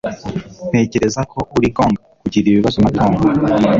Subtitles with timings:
[0.69, 3.13] Ntekereza ko uri gong kugira ibibazo na Tom.